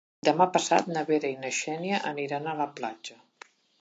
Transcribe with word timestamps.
Demà 0.27 0.45
passat 0.53 0.87
na 0.95 1.03
Vera 1.09 1.29
i 1.33 1.37
na 1.43 1.51
Xènia 1.59 1.99
aniran 2.13 2.49
a 2.51 2.57
la 2.63 2.67
platja. 2.81 3.19